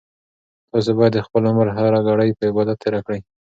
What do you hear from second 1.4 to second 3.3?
عمر هره ګړۍ په عبادت تېره کړئ.